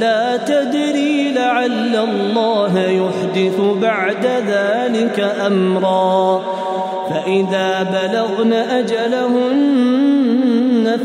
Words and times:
لا 0.00 0.36
تدري 0.36 1.32
لعل 1.32 1.96
الله 1.96 2.78
يحدث 2.78 3.60
بعد 3.82 4.26
ذلك 4.26 5.34
أمرا. 5.46 6.42
فإذا 7.10 7.82
بلغن 7.82 8.52
أجلهن 8.52 10.04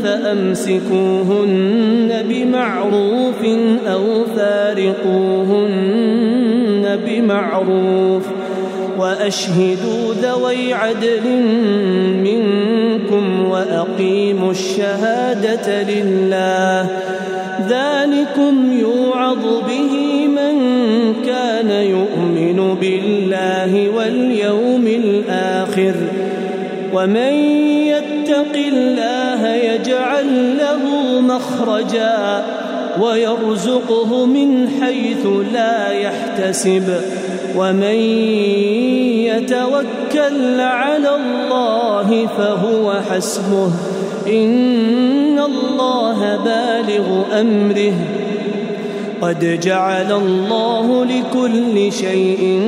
فأمسكوهن 0.04 2.22
بمعروف 2.28 3.44
أو 3.86 4.24
فارقوهن 4.36 6.00
بمعروف. 7.06 8.22
وأشهدوا 8.98 10.14
ذوي 10.22 10.74
عدل 10.74 11.28
منكم 12.24 13.50
وأقيموا 13.50 14.50
الشهادة 14.50 15.82
لله. 15.82 16.88
ذلكم 17.68 18.78
يوعظ 18.80 19.44
به 19.68 20.26
من 20.26 20.54
كان 21.26 21.70
يؤمن 21.70 22.74
بالله 22.80 23.88
واليوم 23.96 24.86
الآخر. 24.86 25.94
ومن 26.94 27.32
يتق 27.86 28.54
الله 28.56 29.54
يجعل 29.54 30.58
له 30.58 31.20
مخرجا 31.20 32.44
ويرزقه 33.00 34.26
من 34.26 34.68
حيث 34.80 35.26
لا 35.52 35.92
يحتسب. 35.92 37.00
ومن 37.56 37.98
يتوكل 39.24 40.60
على 40.60 41.16
الله 41.16 42.26
فهو 42.38 43.00
حسبه. 43.10 43.70
إن 44.26 45.38
الله 45.38 46.36
بالغ 46.36 47.22
أمره. 47.40 47.92
قد 49.22 49.60
جعل 49.62 50.12
الله 50.12 51.04
لكل 51.04 51.92
شيء 51.92 52.62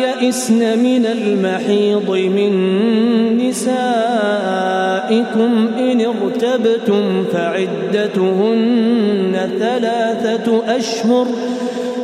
يئسن 0.00 0.78
من 0.78 1.06
المحيض 1.06 2.10
من 2.10 2.52
نسائكم 5.12 5.68
إن 5.78 6.00
ارتبتم 6.00 7.24
فعدتهن 7.32 8.70
ثلاثة 9.58 10.76
أشهر 10.76 11.26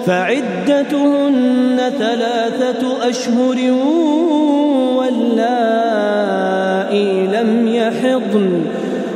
فعدتهن 0.06 1.78
ثلاثة 1.98 3.08
أشهر 3.08 3.72
واللائي 4.96 6.06
لم 7.26 7.68
يحضن. 7.68 8.62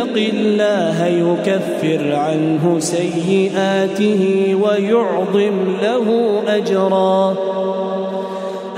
يتق 0.00 0.16
الله 0.34 1.06
يكفر 1.06 2.14
عنه 2.14 2.76
سيئاته 2.78 4.54
ويعظم 4.62 5.56
له 5.82 6.06
أجرا. 6.48 7.36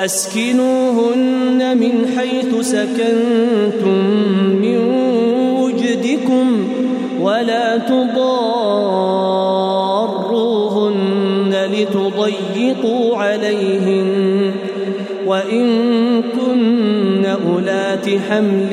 أسكنوهن 0.05 1.79
من 1.79 2.07
حيث 2.17 2.61
سكنتم 2.61 4.05
من 4.63 4.79
وجدكم 5.61 6.69
ولا 7.21 7.79
تضاروهن 7.79 8.33
لتضيقوا 11.73 13.17
عليهن. 13.17 14.53
وإن 15.27 15.67
كن 16.23 17.25
أولات 17.25 18.09
حمل 18.31 18.73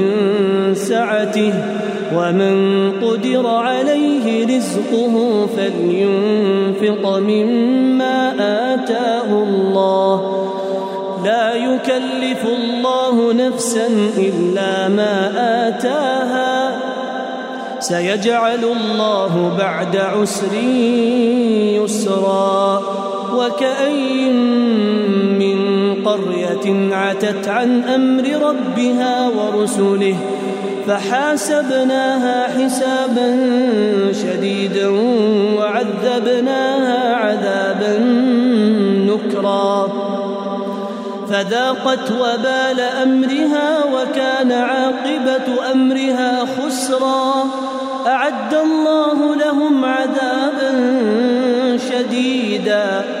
سعته 1.21 1.53
ومن 2.15 2.91
قدر 3.01 3.47
عليه 3.47 4.57
رزقه 4.57 5.47
فلينفق 5.57 7.17
مما 7.17 8.33
آتاه 8.73 9.43
الله. 9.43 10.47
لا 11.25 11.53
يكلف 11.55 12.45
الله 12.45 13.33
نفسا 13.33 13.87
إلا 14.17 14.87
ما 14.87 15.31
آتاها. 15.67 16.79
سيجعل 17.79 18.63
الله 18.63 19.55
بعد 19.57 19.97
عسر 19.97 20.53
يسرا. 21.83 22.81
وكأين 23.35 24.35
من 25.39 25.57
قرية 26.05 26.95
عتت 26.95 27.47
عن 27.47 27.83
أمر 27.83 28.23
ربها 28.49 29.29
ورسله. 29.29 30.15
فحاسبناها 30.87 32.47
حسابا 32.47 33.27
شديدا 34.11 34.89
وعذبناها 35.57 37.15
عذابا 37.15 37.99
نكرا. 39.07 39.87
فذاقت 41.29 42.11
وبال 42.11 42.79
أمرها 43.03 43.83
وكان 43.93 44.51
عاقبة 44.51 45.71
أمرها 45.71 46.45
خسرا. 46.45 47.45
أعد 48.07 48.53
الله 48.53 49.35
لهم 49.35 49.85
عذابا 49.85 50.71
شديدا. 51.89 53.20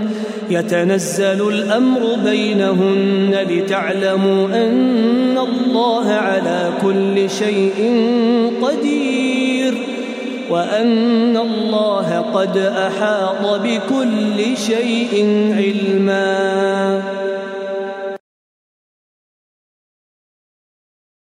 يتنزل 0.51 1.47
الأمر 1.47 2.15
بينهن 2.25 3.35
لتعلموا 3.49 4.45
أن 4.45 5.37
الله 5.37 6.11
على 6.11 6.69
كل 6.81 7.29
شيء 7.29 7.77
قدير 8.61 9.73
وأن 10.49 11.37
الله 11.37 12.25
قد 12.33 12.57
أحاط 12.57 13.61
بكل 13.61 14.57
شيء 14.57 15.13
علمًا 15.57 17.01